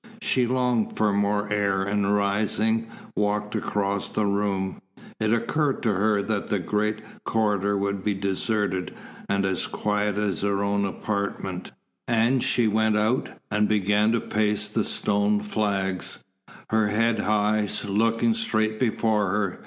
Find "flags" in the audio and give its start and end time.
15.39-16.23